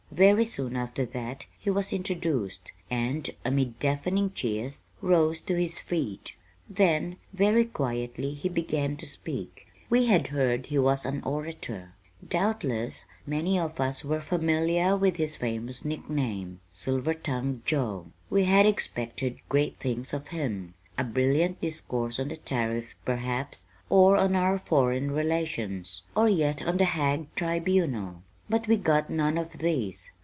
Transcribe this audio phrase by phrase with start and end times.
[0.13, 6.35] Very soon after that he was introduced, and, amid deafening cheers, rose to his feet.
[6.69, 9.67] Then, very quietly, he began to speak.
[9.89, 11.93] We had heard he was an orator.
[12.27, 18.65] Doubtless many of us were familiar with his famous nickname "Silver tongued Joe." We had
[18.65, 24.59] expected great things of him a brilliant discourse on the tariff, perhaps, or on our
[24.59, 28.23] foreign relations, or yet on the Hague Tribunal.
[28.49, 30.11] But we got none of these.